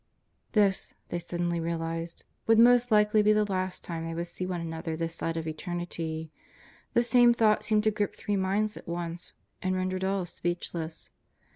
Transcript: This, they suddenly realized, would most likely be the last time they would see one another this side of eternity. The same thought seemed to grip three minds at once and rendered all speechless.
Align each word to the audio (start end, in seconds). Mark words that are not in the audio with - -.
This, 0.53 0.95
they 1.09 1.19
suddenly 1.19 1.59
realized, 1.59 2.25
would 2.47 2.57
most 2.57 2.89
likely 2.89 3.21
be 3.21 3.33
the 3.33 3.45
last 3.45 3.83
time 3.83 4.03
they 4.03 4.15
would 4.15 4.25
see 4.25 4.47
one 4.47 4.59
another 4.59 4.97
this 4.97 5.13
side 5.13 5.37
of 5.37 5.47
eternity. 5.47 6.31
The 6.95 7.03
same 7.03 7.35
thought 7.35 7.63
seemed 7.63 7.83
to 7.83 7.91
grip 7.91 8.15
three 8.15 8.35
minds 8.35 8.75
at 8.75 8.87
once 8.87 9.33
and 9.61 9.75
rendered 9.75 10.03
all 10.03 10.25
speechless. 10.25 11.11